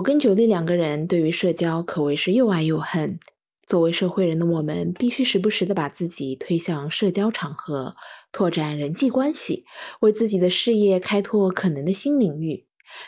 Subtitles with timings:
[0.00, 3.20] 我跟九弟两个人对于社交可谓是又爱又恨。
[3.66, 7.94] 作为社会人的我们，必须时不时的把自己推向社交场合，
[8.32, 9.66] 拓展人际关系，
[10.00, 12.64] 为自己的事业开拓可能的新领域。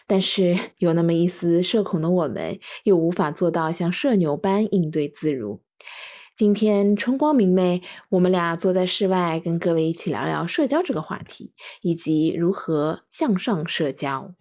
[0.07, 5.63] 但是有那么一丝社恐的我们，又无法做到像社牛般应对自如。
[6.36, 14.35] 今天春光明媚，我们俩坐在室外，跟各位一起聊聊社交这个话题，以及如何向上社交。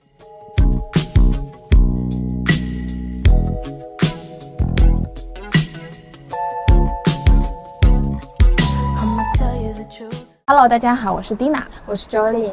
[10.54, 12.52] Hello，大家好，我是 Dina，我是 Jolie。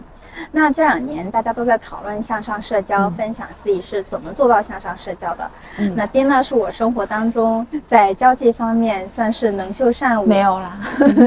[0.52, 5.50] 那这两年大家都在讨论向上社交，分享自己是怎么做到向上社交的。
[5.96, 10.78] 那 Dina 是我生活当中在交际方面算是能秀善舞，没有啦。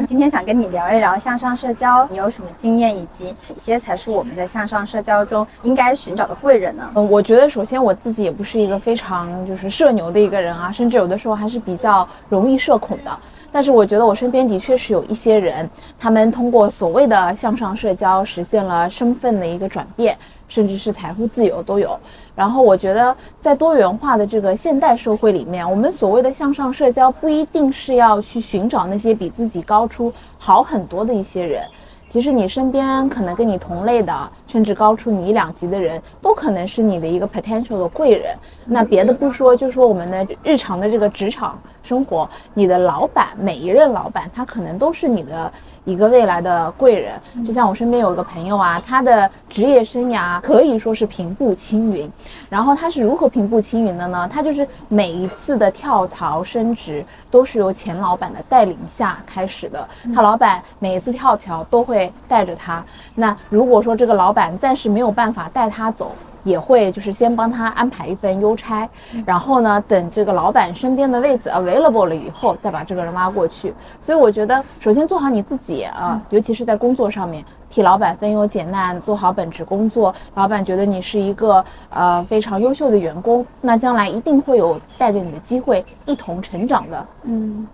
[0.07, 6.89] 今天想跟你聊一聊向上社交，你有什么经验，以及哪些才是我们在向上社交中应该寻找的贵人呢？
[6.95, 13.11] 嗯，我觉得首先我自己也不是一个非常就是社牛的一个人啊，甚至有的时候还是比较容易社恐的。
[13.51, 21.99] 但是我觉得我身边的确是有一些人，他们通过所谓的向上社交实现了身份的一个转变，甚至是财富自由都有。
[22.33, 31.63] 然后我觉得在多元化的这个现代社会里面，我们所谓的向上社交不一定是要去寻找那些比自己高出好很多的一些人。
[32.07, 34.13] 其实你身边可能跟你同类的，
[34.45, 38.35] 甚至高出你一两级的人，都可能是你的一个 potential 的贵人。
[38.65, 45.51] 那别的不说，就说我们的日常的这个职场生活，你的老板，每一任老板，他可能都是你的
[45.85, 47.13] 一个未来的贵人。
[47.45, 52.09] 就像我身边有个朋友啊，他的职业生涯可以说是平步青云。
[52.49, 54.27] 然后他是如何平步青云的呢？
[54.31, 59.87] 他就是每一次的跳槽升职，都是由前老板的带领下开始的。
[60.13, 62.11] 他老板每一次跳槽都会。
[62.27, 62.81] 带着他，
[63.15, 68.87] 那如果说这个老板暂时没有办法带他走，也会就是先帮他安排一份邮差，
[69.25, 73.73] 然后呢，等这个老板身边的位子 available 了以后，再把这个人挖过去。
[73.99, 80.13] 所以我觉得，首先做好你自己啊，尤其是在工作上面，替老板分忧解难，做好本职工作。
[80.35, 87.05] 老板觉得你是一个呃非常优秀的员工，那将来一定会有带着你的机会一同成长的。
[87.23, 87.67] 嗯。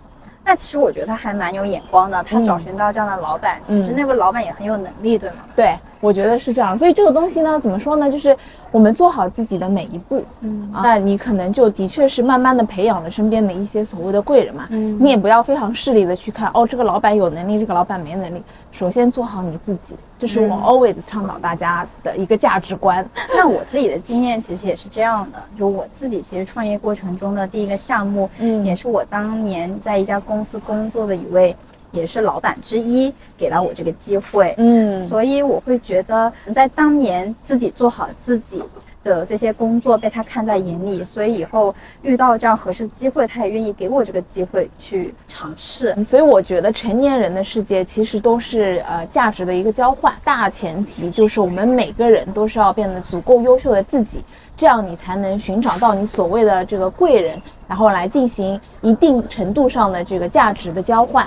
[0.44, 5.36] 那其实我觉得他还蛮有眼光的，他找寻到这样的老板，其实那位老板也很有能力，对吗？
[5.54, 5.76] 对。
[6.00, 8.10] 我觉得是这样，所以这个东西呢，怎么说呢？
[8.10, 8.36] 就是
[8.70, 18.42] 我们做好自己的每一步，嗯，那你可能就的确是慢慢的培养了身边的一些所谓的贵人嘛，嗯，你也不要非常势利的去看，哦，这个老板有能力，这个老板没能力。
[18.70, 23.04] 首先做好你自己，这是我 always 倡导大家的一个价值观。
[23.36, 31.56] 那我自己的经验其实也是这样的，就我自己其实创业过程中的第一个项目，嗯，也是我当年在一家公司工作的一位。
[31.90, 38.62] 也是老板之一给了我这个机会，嗯，所以我会觉得在当年自己做好自己
[39.02, 45.96] 的这些工作被他看在眼里，所以以后遇到这样合适的机会，他也愿意给我这个机会去尝试。
[46.04, 54.22] 所以我觉得成年人的世界其实都是呃价值的一个交换，大前提就是我们每个人都是要变得足够优秀的自己，
[54.56, 61.26] 这样你才能寻找到你所谓的这个贵人，然后来进行一定程度上的这个价值的交换。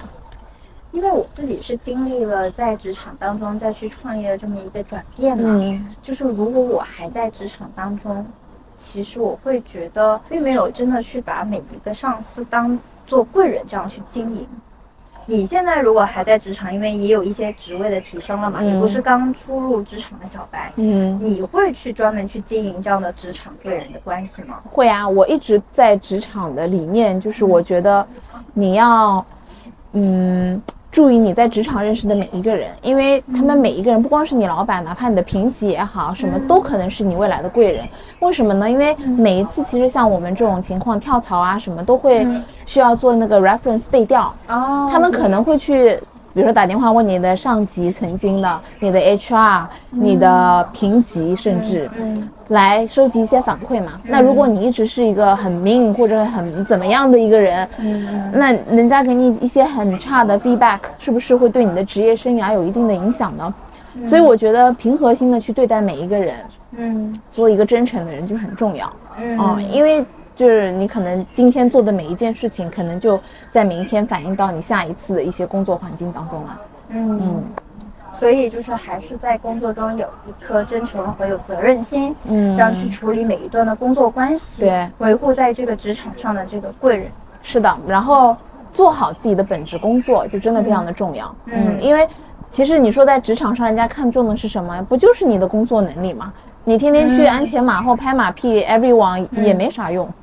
[0.91, 8.25] 因为我自己是经历了在职场当中再去创业的这么一个转变嘛，就是如果我还在职场当中，
[8.75, 14.45] 其实我会觉得并没有真的去把每一个上司当做贵人这样去经营。
[15.25, 24.59] 你现在如果还在职场，因为也有一些职位的提升了嘛，也不是刚初入职场的小白，嗯，你会去专门去经营这样的职场贵人的关系吗？
[24.65, 28.05] 会啊，我一直在职场的理念就是，我觉得
[28.53, 29.25] 你要，
[29.93, 30.61] 嗯。
[30.91, 37.87] 注意你在职场认识的每一个人，因为他们每一个人不光是你老板，哪怕你的平级也好，什么都可能是你未来的贵人。
[38.19, 38.69] 为什么呢？
[38.69, 42.27] 因为每一次其实像我们这种情况跳槽啊什么，都会
[42.65, 44.33] 需要做那个 reference 背调。
[44.49, 45.97] 哦，他们可能会去。
[46.33, 51.89] 比如说打电话问你的上级曾经的、你的 HR、你的评级，甚至
[52.47, 53.99] 来收集一些反馈嘛。
[54.03, 57.67] 那如果你一直是一个很 mean 或者很怎么样的一个人，
[58.33, 63.53] 那人家给你一些很差的 feedback，是不是会对你的职业生涯有一定的影响呢？
[64.05, 66.35] 所以我觉得平和心的去对待每一个人，
[66.77, 70.05] 嗯，做一个真诚的人就很重要，嗯，因为。
[70.41, 73.19] 就是你可能今天做的每一件事情，可能就
[73.51, 76.61] 在明天反映到你下一次的一些工作环境当中了。
[76.89, 77.43] 嗯，
[78.11, 87.05] 所以就是还是在工作中有一颗真诚和有责任心，嗯，这样去处理每一段的工作关系，对，维护在这个职场上的这个贵人。
[87.43, 88.35] 是的，然后
[88.71, 91.35] 做好自己的本职工作，就真的非常的重要。
[91.45, 92.07] 嗯，因为
[92.49, 94.81] 其实你说在职场上，人家看重的是什么？
[94.89, 96.33] 不就是你的工作能力吗？
[96.63, 100.07] 你天天去鞍前马后拍马屁，everyone 也没啥用。
[100.07, 100.13] 嗯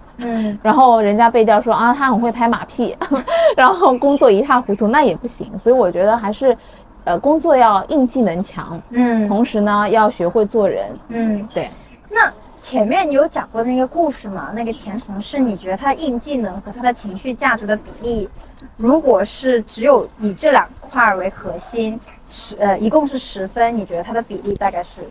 [0.63, 2.97] 然后人家背调说啊，他很会拍马屁，
[3.57, 5.59] 然后工作一塌糊涂，那也不行。
[5.59, 6.57] 所以我觉得还是，
[7.05, 10.87] 呃，工作要硬技能强，嗯同时呢要学会做人。
[11.09, 11.49] 嗯。
[11.55, 11.71] 对，
[12.11, 12.31] 那
[12.61, 14.51] 前面你有讲过那个故事吗？
[14.55, 18.29] 那个前同事，你觉得他的硬技能和他的情绪价值的比例，
[18.77, 21.99] 如果是只有以这两块儿为核心，
[22.29, 25.03] 十呃一共是十分，你觉得他的比例大概是？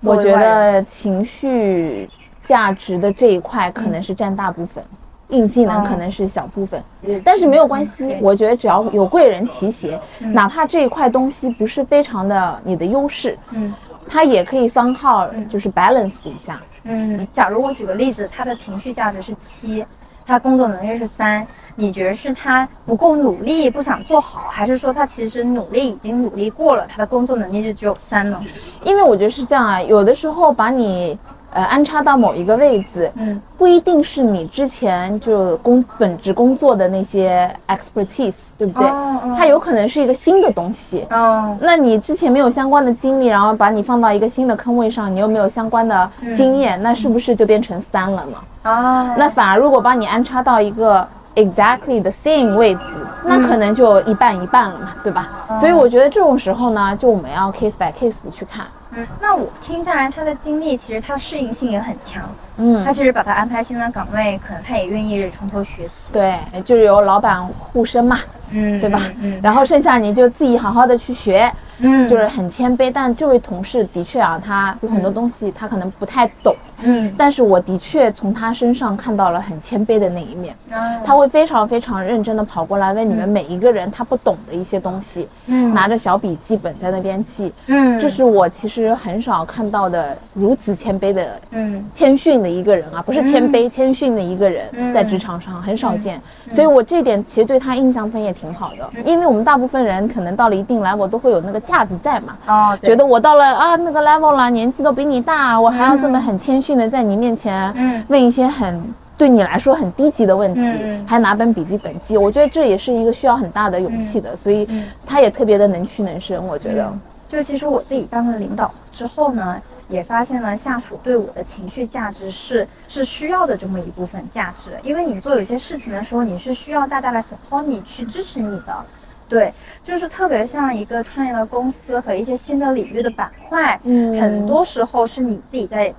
[0.00, 2.08] 我觉得情绪
[2.46, 4.82] 价值的这一块可能是占大部分。
[5.28, 6.80] 硬技能嗯可能是小部分，
[7.24, 8.18] 但是没有关系嗯。
[8.20, 13.74] 我觉得只要有贵人提携，嗯哪怕这一块东西不是非常的你的优势，嗯
[14.06, 16.60] 它也可以三号就是 balance 一下。
[16.84, 19.84] 嗯，假如我举个例子，他的情绪价值是七，
[20.26, 21.44] 他工作能力是三，
[21.74, 28.38] 你觉得是他不够努力，不想做好，还是说他其实努力已经努力过了，他的工作能力就只有三呢？
[28.84, 31.18] 因为我觉得是这样啊，有的时候把你
[31.54, 38.86] 呃安插到某一个位置，嗯不一定是你之前就工本职工作的那些 expertise，对不对？
[38.86, 41.06] 哦哦它有可能是一个新的东西。
[41.10, 48.70] 哦，那你之前没有相关的经历，然后把你放到一个新的坑位上，你又没有相关的经验，那是不是就变成三了嘛？
[48.70, 52.80] 啊，那反而如果把你安插到一个 exactly the same 位置，
[53.24, 55.30] 那可能就一半一半了嘛，对吧？
[55.60, 58.66] 所以我觉得这种时候呢，就我们要 case by case 的去看。
[58.96, 62.22] 嗯，那我听下来，他的经历其实他适应性也很强，
[62.58, 62.84] 嗯。
[62.84, 68.18] 他，其实把他安排新的岗位，可能他也愿意从头学习，对，就是由老板护身嘛，
[68.50, 69.00] 嗯，对吧？
[69.20, 69.40] 嗯。
[69.42, 72.90] 然后剩下你就自己好好的去学，嗯，就是很谦卑。
[72.92, 80.54] 但这位同事的确啊，他有很多东西他可能不太懂，嗯，但是我的确从他身上看到了很谦卑的那一面。
[80.72, 85.72] 啊他会非常非常认真的跑过来问你们每一个人他不懂的一些东西，嗯。
[85.74, 87.52] 拿着小笔记本在那边记。
[87.66, 91.84] 嗯，这是我其实很少看到的如此谦卑的嗯。
[91.94, 94.92] 谦逊的一个人啊，不是谦卑，谦逊的一个人嗯。
[94.92, 96.20] 在职场上很少见，
[96.52, 108.82] 所以我这点其实对他印象分也挺好的，因为我们大部分人可能到了一定 level 都会有那个架子在嘛，哦，觉得我到了啊那个 level 了，年纪都比你大，我还要这么很谦逊的在你面前嗯问一些很。
[109.16, 116.82] 对你来说很低级的问题，嗯还拿本笔记本记，我觉得这也是一个需要很大的勇气的，所以嗯他也特别的能屈能伸，我觉得。
[116.86, 128.84] 嗯就其实我自己当了领导之后呢，也发现了下属对我的情绪价值是是需要的这么一部分价值，因为你做有些事情的时候，你是需要大家来 support 你去支持你的。
[129.28, 135.92] 对，就是特别像一个创业的公司和一些新的领域的板块，嗯很多时候是你自己在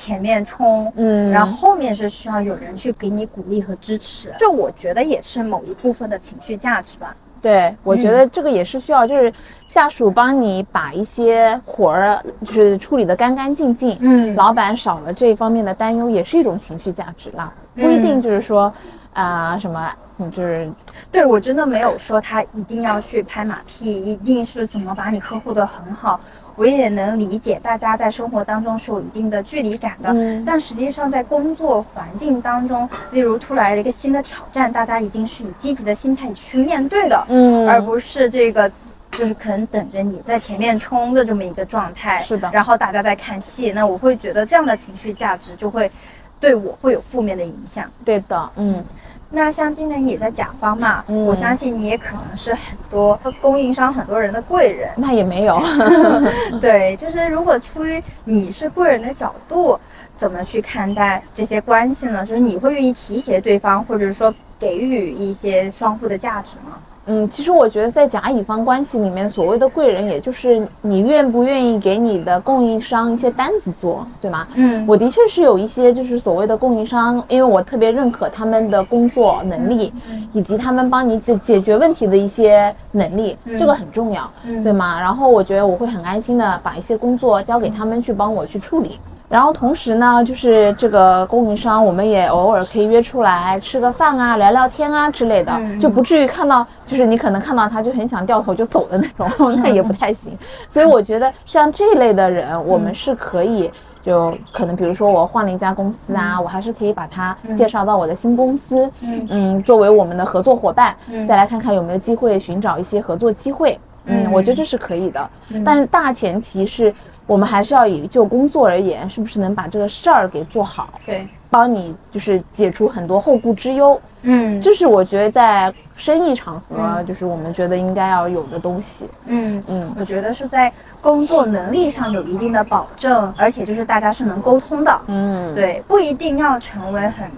[0.00, 1.30] 前面冲，嗯。
[1.30, 7.14] 然后后面是需要有人去给你鼓励和支持，这我觉得也是某一部分的情绪价值吧。
[7.42, 9.32] 对，我觉得这个也是需要，就是
[9.68, 14.34] 下属帮你把一些活儿就是处理得干干净净，嗯。
[14.34, 18.72] 老板少了这一方面的担忧，也是一种情绪价值啦，不一定就是说
[19.12, 20.70] 啊、什么，嗯，就是
[21.10, 26.20] 对我真的没有说他一定要去拍马屁，一定是怎么把你呵护得很好。
[26.60, 38.70] 我也能理解大家在生活当中是有一定的距离感的，嗯但实际上在工作环境当中，例如突来了一个新的挑战，大家一定是以积极的心态去面对的，嗯而不是这个。
[39.12, 45.90] 就是可能等着你在前面冲的这么一个状态，是的然后大家在看戏，那我会觉得这样的情绪价值就会
[46.38, 47.90] 对我会有负面的影响。
[48.04, 48.84] 对的，嗯
[49.30, 54.90] 那像丁能也在甲方嘛，嗯我相信你也可能是很多供应商很多人的贵人。
[54.96, 55.62] 那也没有，
[56.60, 59.78] 对，就是如果出于你是贵人的角度，
[60.16, 62.26] 怎么去看待这些关系呢？
[62.26, 66.76] 就是你会愿意提携对方，或者说给予一些双互的价值吗？
[67.12, 74.46] 嗯，其实我觉得在甲乙方关系里面，所谓的贵人，也就是你愿不愿意给你的供应商一些单子做，对吗？
[74.54, 79.92] 嗯我的确是有一些就是所谓的供应商，因为我特别认可他们的工作能力，
[80.32, 85.00] 以及他们帮你解解决问题的一些能力，这个很重要，嗯对吗？
[85.00, 89.00] 然后我觉得我会很安心的把一些工作交给他们去帮我去处理。
[89.30, 100.36] 然后同时呢，就是这个供应商，我们也偶尔可以约出来吃个饭啊、聊聊天啊之类的，嗯就不至于看到，就是你可能看到他就很想掉头就走的那种， 那也不太行。
[100.68, 103.70] 所以我觉得像这类的人，我们是可以。
[104.02, 113.78] 就可能，比如说我换了一家公司啊，我还是可以把他介绍到我的新公司，嗯嗯，作为我们的合作伙伴，嗯再来看看有没有机会寻找一些合作机会。
[114.06, 116.92] 嗯，嗯我觉得这是可以的，嗯但是大前提是
[117.26, 124.00] 我们还是要以就工作而言，是不是能把这个事儿给做好，对，帮你就是解除很多后顾之忧。
[124.22, 129.06] 嗯这是我觉得在生意场合，就是我们觉得应该要有的东西。
[129.26, 135.00] 嗯嗯，我觉得是在工作能力上有一定的保证，而且就是大家是能沟通的。
[135.06, 137.30] 嗯，对，不一定要成为很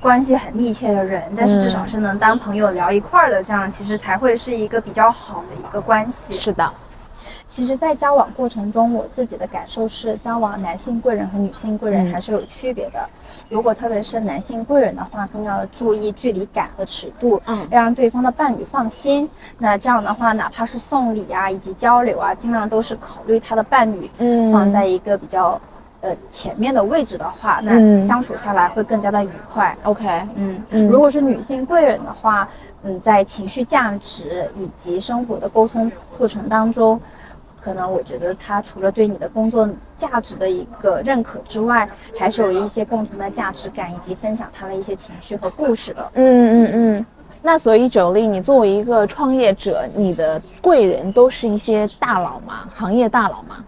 [0.00, 6.36] 关系很密切的人，但是至少是能当朋友聊一块儿的，这样其实才会是一个比较好的一个关系。
[6.36, 6.70] 是的。
[7.48, 13.08] 其实，在交往过程中，我自己的感受是，交往男性贵人和女性贵人还是有区别的。
[13.48, 19.26] 如果特别是男性贵人的话，更要注意距离感和尺度，嗯，要让对方的伴侣放心。
[19.56, 25.58] 那这样的话，哪怕是送礼啊，以及交流啊，尽量都是考虑他的伴侣，嗯，放在一个比较，
[26.06, 29.76] 呃，前面的位置的话，那相处下来会更加的愉快。
[29.82, 30.86] OK，嗯嗯。
[30.86, 32.48] 如果是女性贵人的话，
[32.84, 37.00] 嗯，在情绪价值以及生活的沟通过程当中。
[37.60, 46.08] 可能我觉得他除了对你的工作价值的一个认可之外，还是有一些共同的价值感，以及分享他的一些情绪和故事的。
[46.14, 47.06] 嗯嗯嗯。
[47.42, 52.68] 那所以九力，你作为一个创业者，你的贵人都是一些大佬吗？
[52.72, 53.64] 行业大佬吗？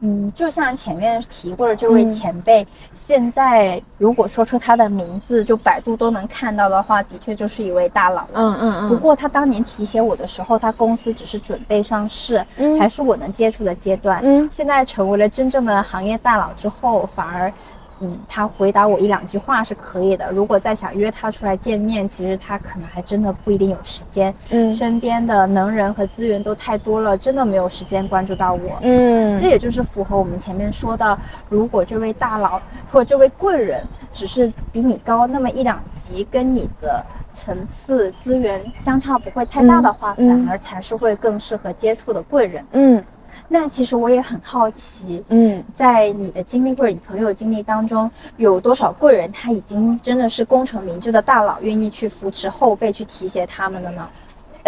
[0.00, 8.26] 嗯，就像前面提过的这位前辈，现在如果说出他的名字，就百度都能看到的话，的确就是一位大佬。
[8.32, 8.88] 嗯嗯嗯。
[8.88, 12.44] 不过他当年提携我的时候，他公司只是准备上市，
[12.78, 14.20] 还是我能接触的阶段。
[14.22, 14.48] 嗯。
[14.52, 17.52] 现在成为了真正的行业大佬之后，反而。
[18.00, 20.30] 嗯，他回答我一两句话是可以的。
[20.32, 24.32] 如果再想约他出来见面，其实他可能还真的不一定有时间。
[24.50, 28.78] 嗯，身边的能人和资源都太多了，真的没有时间关注到我。
[28.82, 42.64] 嗯，这也就是符合我们前面说的，如果这位大佬或这位贵人只是比你高那么一两级，跟你的层次资源相差不会太大的话，反而才是会更适合接触的贵人。
[42.72, 43.04] 嗯。
[43.50, 54.06] 那其实我也很好奇，嗯，在你的经历或者你朋友经历当中，有多少贵人他已经真的是功成名就的大佬，愿意去扶持后辈，去提携他们的呢？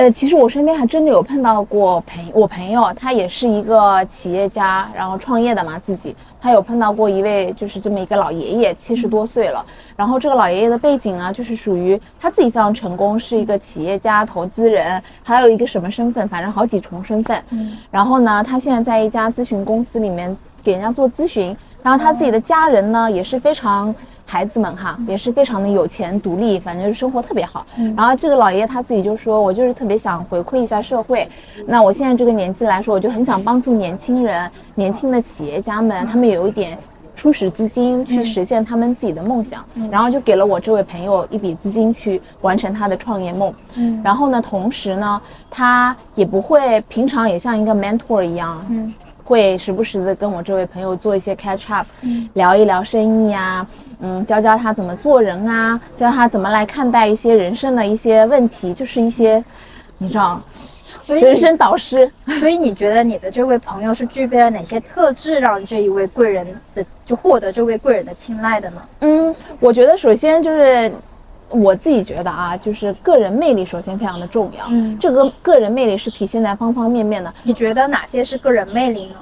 [0.00, 6.16] 呃，其实我身边还真的有碰到过朋我朋友，他也是一个企业家，然后创业的嘛，自己。
[6.40, 9.62] 他有碰到过一位就是这么一个老爷爷，七十多岁了，
[9.94, 17.38] 然后这个老爷爷的背景呢，就是属于他自己非常成功，是一个企业家、投资人，还有一个什么身份，反正好几重身份。
[17.50, 23.94] 嗯，然后呢，他现在在一家咨询公司里面给人家做咨询，然后他自己的家人呢也是非常。
[24.26, 27.66] 孩子们哈也是非常的有钱独立，反正生活特别好。
[27.96, 31.28] 然后这个老爷爷他自己就说：“我就是特别想回馈一下社会。
[31.66, 36.78] 那我现在这个年纪来说，我就很想帮助年轻人、年轻的企业家们，他们有一点
[37.16, 39.64] 初始资金去实现他们自己的梦想。
[39.90, 43.52] 然后就给了我这位朋友一笔资金去完成他的创业梦。
[44.04, 45.20] 然后呢，同时呢，
[45.50, 48.64] 他也不会平常也像一个 mentor 一样。”
[49.30, 51.86] 会时不时的跟我这位朋友做一些 catch up，
[52.34, 53.64] 聊一聊生意啊，
[54.00, 59.42] 嗯，教教他怎么做人啊，教他怎么来看待一些人生的一些问题，就是一些，
[59.98, 60.42] 你知道，
[60.98, 62.10] 所以人生导师。
[62.40, 66.44] 所以你觉得你的这位朋友是具备了哪些特质，让这一位贵人
[66.74, 68.82] 的就获得这位贵人的青睐的呢？
[69.02, 70.92] 嗯，我觉得首先就是。
[71.50, 74.66] 我自己觉得啊，就是个人魅力首先非常的重要。
[74.70, 77.32] 嗯，这个个人魅力是体现在方方面面的。
[77.42, 79.16] 你觉得哪些是个人魅力呢？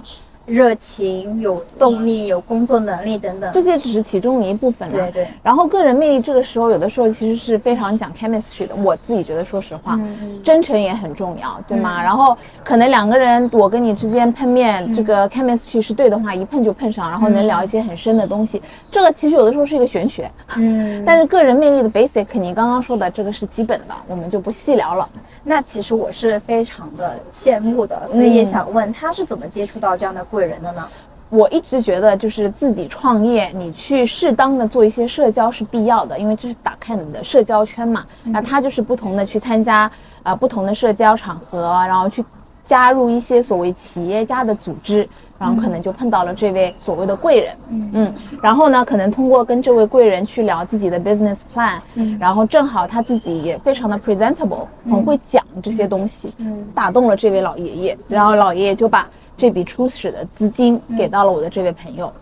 [0.48, 4.90] 热情、有动力、有工作能力等等，这些只是其中的一部分。
[4.90, 5.28] 对对。
[5.42, 8.74] 然后个人魅力这个时候有的时候其实是非常讲 chemistry 的。
[8.74, 10.00] 我自己觉得，说实话，
[10.42, 12.02] 真诚也很重要，对吗？
[12.02, 18.62] 然后可能两个人我跟你之间碰面，这个 chemistry 是对的话，一碰就碰上，然后能聊一些很深的东西。
[18.90, 20.30] 这个其实有的时候是一个玄学。
[20.56, 21.02] 嗯。
[21.06, 25.08] 但是个人魅力的 basic，你刚刚说的这个是基本的，我们就不细聊了。
[25.48, 30.86] 那其实我是非常的羡慕的，所以也想问他是怎么接触到这样的贵人的呢？
[31.30, 38.04] 我一直觉得就是自己创业，你去适当的做一些社交是必要的，因为这是打开你的社交圈嘛。
[38.24, 39.90] 那他就是不同的去参加
[40.22, 42.22] 啊不同的社交场合，然后去。
[42.64, 47.90] 加入一些所谓企业家的组织，然后可能就碰到了这位所谓的贵人，嗯。
[47.94, 62.12] 嗯，然后呢，可能通过跟这位贵人去聊自己的 business plan，嗯，然后正好他自己也非常的 presentable，很会讲这些东西，嗯，打动了这位老爷爷，然后老爷爷就把这笔初始的资金给到了我的这位朋友，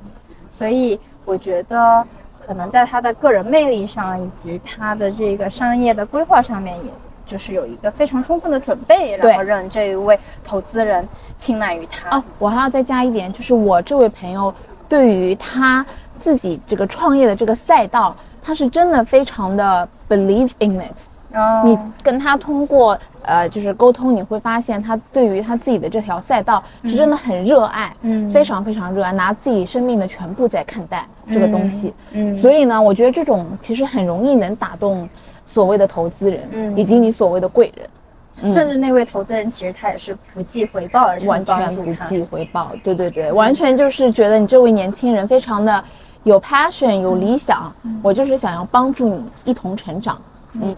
[0.50, 2.06] 所以我觉得
[2.46, 6.90] 可能在他的个人魅力上以及他的这个商业的规划上面也。
[7.26, 11.06] 就是有一个非常充分的准备，然后让这一位投资人
[11.36, 12.16] 青睐于他。
[12.16, 14.54] 哦，我还要再加一点，就是我这位朋友
[14.88, 15.84] 对于他
[16.16, 21.36] 自己这个创业的这个赛道，他是真的非常的 believe in it。
[21.36, 31.92] 哦，你跟他通过呃就是沟通，你会发现他对于他自己的这条赛道是真的很热爱，嗯，非常非常热爱，拿自己生命的全部在看待这个东西。
[32.12, 35.06] 嗯，所以呢，我觉得这种其实很容易能打动。
[35.56, 37.88] 所谓的投资人，嗯以及你所谓的贵人。
[38.42, 41.42] 嗯甚至那位投资人其实他也是不计回报完。
[41.42, 45.82] 全不计回报，对对对，完全就是觉得你这位年轻人非常的
[46.24, 47.72] 有 passion，有理想，
[48.02, 50.20] 我就是想要帮助你一同成长。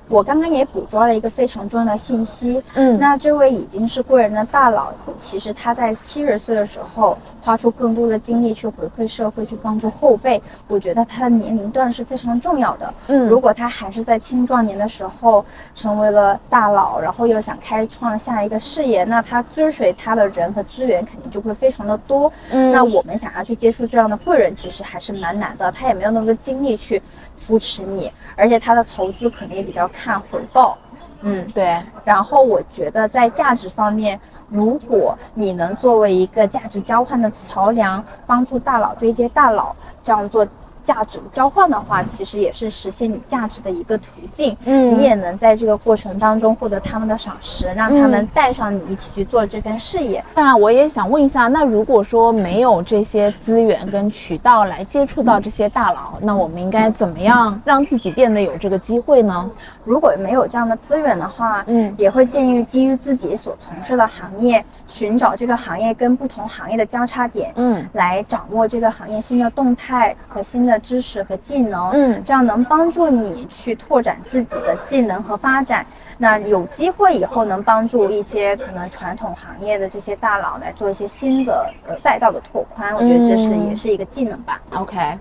[0.08, 12.94] 我刚刚也捕捉了一个非常重要的信息，嗯那这位已经是贵人的大佬，其实他在七十岁的时候花出更多的精力去回馈社会，去帮助后辈，我觉得他的年龄段是非常重要的。
[13.08, 15.44] 嗯如果他还是在青壮年的时候
[15.74, 22.30] 成为了大佬，然后又想开创下一个事业，那他追随他的人和资源肯定就会非常的多。
[22.50, 27.00] 嗯那我们想要去接触这样的贵人，其实还是蛮难的，他也没有那么多精力去
[27.38, 30.76] 扶持你，而且他的投资可能也比较看回报。
[31.22, 40.46] 嗯，对，然后我觉得在价值方面，如果你能作为一个价值交换的桥梁，帮助大佬对接大佬，这样做
[40.88, 44.56] 价值的交换的话，其实也是实现你价值的一个途径。
[44.64, 50.24] 嗯你也能在这个过程当中获得他们的赏识，让他们带上你一起去做这份事业。
[50.34, 59.50] 那我也想问一下，那如果说没有这些资源跟渠道来接触到这些大佬，那我们应该怎么样让自己变得有这个机会呢？
[59.84, 75.84] 如果没有这样的资源的话，嗯也会建议基于自己所从事的行业，寻找这个行业跟不同行业的交叉点，嗯来掌握这个行业新的动态和新的知识和技能，嗯这样能帮助你去拓展自己的技能和发展。
[76.20, 84.60] 那有机会以后能帮助一些可能传统行业的这些大佬来做一些新的呃赛道的拓宽，我觉得这是嗯也是一个技能吧。
[84.74, 85.16] ，OK，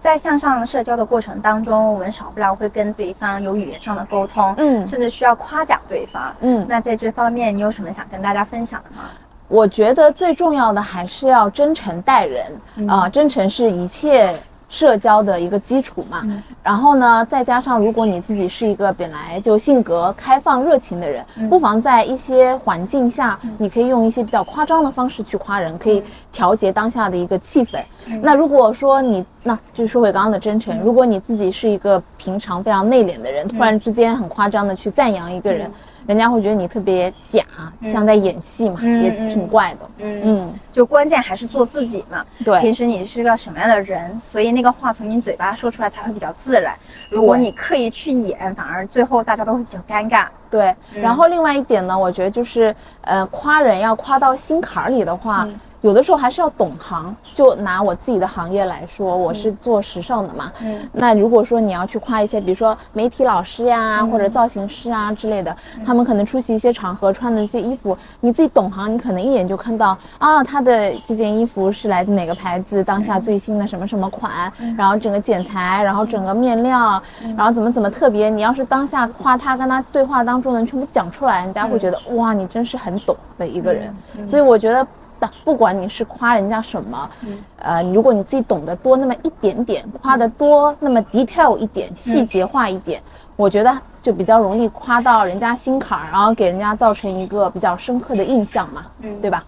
[0.00, 6.34] 在向上社交的过程当中，我们少不了会跟对方有语言上的沟通，嗯甚至需要夸奖对方。
[6.40, 9.02] 嗯，那在这方面，你有什么想跟大家分享的吗？
[9.46, 12.46] 我觉得最重要的还是要真诚待人
[12.88, 14.34] 啊、真诚是一切
[14.74, 16.26] 社交的一个基础嘛。
[16.60, 26.02] 然后呢，再加上如果你自己是一个本来就性格开放、热情的人，不妨在一些环境下，你可以用一些比较夸张的方式去夸人，可以
[26.32, 27.78] 调节当下的一个气氛。
[28.20, 35.70] 那如果说你，那就说回刚刚的真诚，如果你自己是一个平常非常内敛的人，突然之间很夸张的去赞扬一个人，
[36.06, 37.44] 人家会觉得你特别假，
[37.92, 39.80] 像在演戏嘛，嗯也挺怪的。
[39.98, 42.24] 嗯，嗯，就关键还是做自己嘛。
[42.44, 46.74] 对平时你是个什么样的人，所以那个话从你嘴巴说出来才会比较自然。
[47.08, 50.26] 如果你刻意去演，反而最后大家都会比较尴尬。
[50.50, 50.74] 对。
[50.94, 55.48] 然后另外一点呢，我觉得就是，呃，夸人要夸到心坎儿里的话。
[55.84, 60.50] 有的时候还是要懂行，就拿我自己的行业来说，我是做时尚的嘛。
[60.62, 76.98] 嗯那如果说你要去夸一些，比如说媒体老师呀，或者造型师啊之类的，他们可能出席一些场合穿的这些衣服，你自己懂行，你可能一眼就看到啊，他的这件衣服是来自哪个牌子，当下最新的什么什么款，然后整个剪裁，然后整个面料，
[77.36, 78.30] 然后怎么怎么特别。
[78.30, 83.94] 你要是当下夸他，跟他对话当中能全部讲出来，人家会觉得哇，你真是很懂的一个人。
[84.26, 84.86] 所以我觉得。
[85.24, 87.10] 但不管你是夸人家什么，
[87.58, 93.00] 呃，如果你自己懂得多那么一点点，夸得多那么 detail 一点，细节化一点，
[93.36, 99.18] 我觉得就比较容易夸到人家心坎儿，然后给人家造成一个比较深刻的印象嘛，嗯。
[99.22, 99.42] 对吧？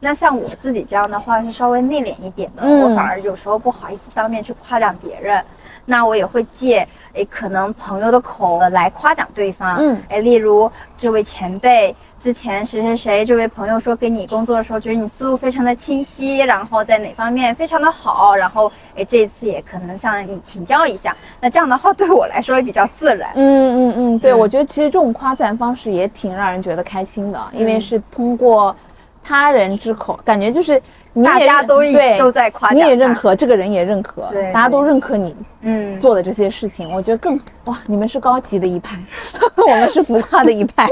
[0.00, 2.80] 那像我自己这样的话是稍微内敛一点的，嗯。
[2.82, 5.44] 我反而有时候不好意思当面去夸奖别人，
[5.84, 10.00] 那我也会借诶可能朋友的口来夸奖对方，嗯。
[10.08, 23.30] 诶，例如这位前辈之前谁谁谁这位朋友说跟你工作的时候，觉得你思路非常的清晰，然后在哪方面非常的好，然后诶这次也可能向你请教一下，那这样的话对我来说也比较自然。
[23.34, 24.38] 嗯嗯嗯，对，嗯。
[24.38, 27.80] 我觉得其实这种夸赞方式也挺让人觉得开心的，因为嗯。
[27.80, 28.74] 是通过
[29.24, 30.80] 他人之口，感觉就是
[31.24, 38.96] 大家都一对都在夸奖你也认可，这个人也认可，对大家都认可你嗯，做的这些事情，我觉得更哇，你们是高级的一派，
[39.56, 40.88] 我们是浮夸的一派。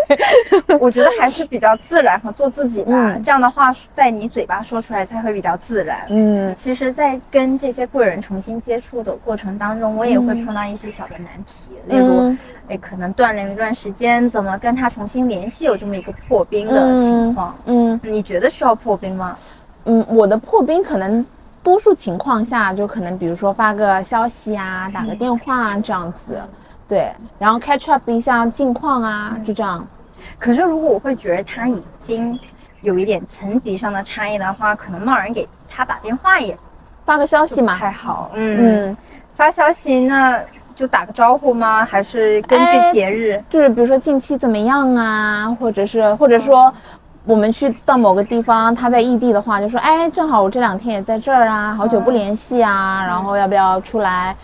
[0.78, 2.90] 我觉得还是比较自然和做自己吧。
[2.92, 6.06] 嗯这样的话，在你嘴巴说出来才会比较自然。
[6.08, 17.56] 嗯其实，在跟这些贵人重新接触的过程当中，我也会碰到一些小的难题，例如嗯，哎，可能锻炼了一段时间，怎么跟他重新联系，有这么一个破冰的情况。
[17.66, 19.36] 嗯你觉得需要破冰吗？
[19.84, 21.24] 嗯，我的破冰可能
[21.62, 26.40] 多数情况下就可能比如说发个消息啊，打个电话啊这样子，
[26.88, 29.86] 对，然后 catch up 一下近况啊，就这样。
[30.38, 32.38] 可是，如果我会觉得他已经
[32.82, 36.56] 有一点层级上的差异的话，可能贸然给他打电话也
[37.06, 38.30] 发个消息嘛，还好。
[38.34, 38.96] 嗯，嗯，
[39.34, 40.38] 发消息那
[40.76, 41.84] 就打个招呼吗？
[41.84, 43.42] 还是根哎据节日？
[43.48, 46.72] 就是比如说近期怎么样啊，或者是或者说
[47.24, 54.34] 我们去到某个地方，他在异地的话，就说哎，正好我这两天也在这儿啊，好久不联系啊，然后要不要出来？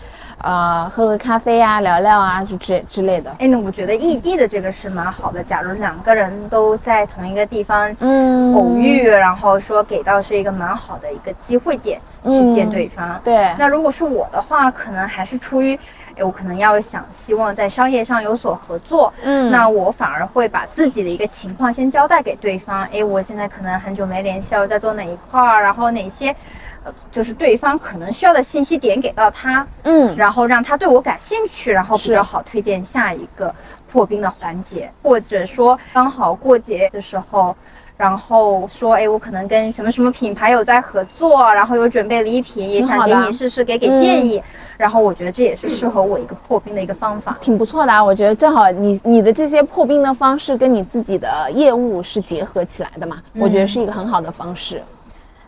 [0.43, 3.35] 呃，喝个咖啡啊，聊聊啊，就之之类的。
[3.39, 5.41] 哎，那我觉得异地的这个是蛮好的。
[5.43, 13.19] 假如两个人都在同一个地方，嗯，偶遇，然后说给到是一个蛮好的一个机会点去见对方。
[13.23, 13.51] 对。
[13.57, 15.77] 那如果是我的话，可能还是出于。
[16.23, 22.83] 我可能要想希望在商业上有所合作，嗯，那我反而会把自己的一个情况先交代给对方。
[22.91, 26.35] 哎，我现在可能很久没联系了，我在做哪一块儿，然后哪些，
[26.83, 33.53] 呃，就是对方可能需要的信息点给到他，嗯，然后让他对我感兴趣，然后比较好推荐下一个
[33.91, 37.55] 破冰的环节，或者说刚好过节的时候。
[37.97, 44.39] 然后说，哎，我可能跟什么什么品牌有在合作，然后有准备礼品，也想给你试试，给给建议。
[44.77, 48.03] 然后我觉得这也是适合我一个破冰的一个方法，挺不错的啊。
[48.03, 54.79] 我觉得正好你你的这些破冰的方式跟你自己的业务是结合起来的嘛，我觉得是一个很好的方式。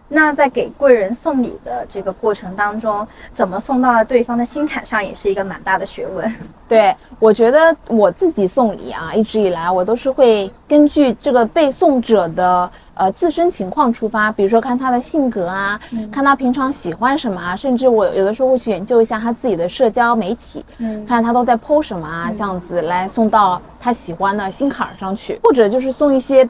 [0.10, 6.36] 那在给贵人送礼的这个过程当中，怎么送到对方的心坎上，也是一个蛮大的学问。
[6.68, 15.80] 对，我觉得我自己送礼啊，一直以来我都是会根据这个被送者的呃自身情况出发，比如说看他的性格啊，
[16.12, 26.48] 看他平常喜欢什么啊，甚至我有的时候会去研究一下他自己的社交媒体，嗯，看他都在 PO 什么啊，这样子来送到他喜欢的心坎上去，或者就是送一些。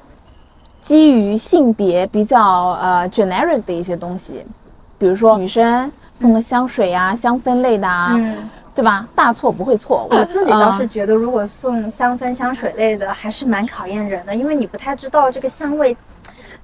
[0.81, 2.41] 基于性别比较
[2.81, 4.45] 呃 generic 的一些东西，
[4.97, 8.19] 比如说女生送个香水呀、香氛类的啊，
[8.73, 9.07] 对吧？
[9.13, 10.07] 大错不会错。
[10.09, 15.95] 我自己倒是觉得，如果送香氛、香水类的，还是蛮考验人的，因为你不太知道这个香味，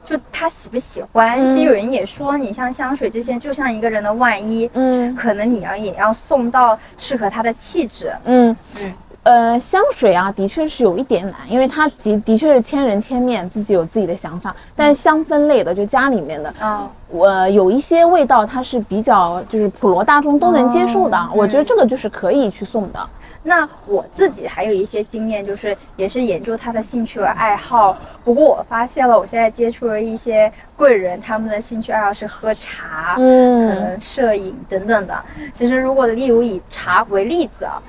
[0.05, 1.45] 就他喜不喜欢。
[1.45, 8.93] 其实有人也说，你像香水这些，就像一个人的外衣，嗯，可能你要也要送到适合他的气质，嗯嗯。
[9.25, 14.55] 呃，香水啊，的确是有一点难，因为它的的确是千人千面，自己有自己的想法。
[14.75, 22.99] 但是香氛类的，就家里面的，啊，我有一些味道，它是比较就是普罗大众都能接受的，我觉得这个就是可以去送的。
[23.41, 27.97] 那我自己还有一些经验，就是也是研究他的兴趣和爱好。
[28.23, 35.19] 不过我发现了，我现在接触了一些贵人，他们的兴趣爱好是喝茶，嗯，可能摄影等等的。
[35.51, 37.81] 其实如果例如以茶为例子啊。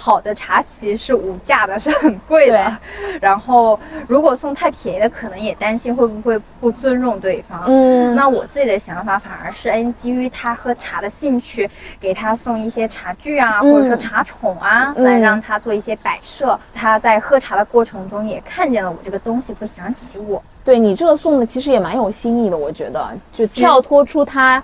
[0.00, 2.78] 好的茶其实是无价的，是很贵的。
[3.20, 7.64] 然后如果送太便宜的，可能也担心会不会不尊重对方。
[7.66, 16.56] 嗯，那我自己的想法反而是，哎，基于他喝茶的兴趣，给他送一些茶具啊，或者说茶宠啊，来让他做一些摆设。
[16.72, 20.40] 他在喝茶的过程中也看见了我这个东西，会想起我。
[20.64, 24.62] 对你这个送的其实也蛮有新意的，我觉得就跳脱出他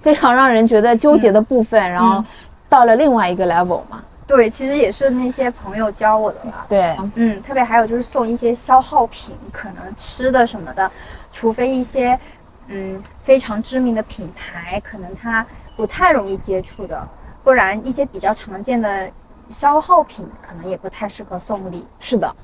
[0.00, 2.22] 非常让人觉得纠结的部分，然后
[2.68, 3.95] 到了另外一个 level 嘛。
[4.26, 6.66] 对，其实也是那些朋友教我的吧。
[6.68, 10.90] 对，嗯，特别还有就是送一些消耗品，可能吃的什么的，
[11.32, 12.18] 除非一些
[12.66, 17.06] 嗯非常知名的品牌，可能它不太容易接触的，
[17.44, 19.08] 不然一些比较常见的
[19.50, 21.86] 消耗品，可能也不太适合送礼。
[22.00, 22.34] 是的，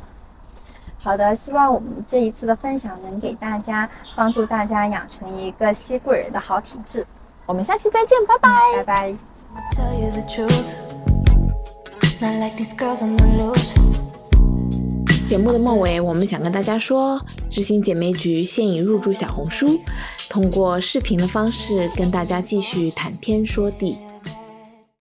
[1.03, 7.05] 好的，希望我们这一次的分享能给大家帮助大家养成一个吸贵人的好体质。
[7.45, 9.15] 我们下期再见，拜拜，拜拜。
[15.27, 19.81] 节目的末尾，我们想跟大家说，知心姐妹局现已入驻小红书，
[20.29, 23.99] 通过视频的方式跟大家继续谈天说地。